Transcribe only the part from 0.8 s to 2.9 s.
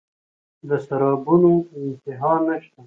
سرابونو انتها نشته